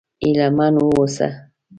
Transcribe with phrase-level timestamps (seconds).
[0.23, 1.27] هيله من و اوسه!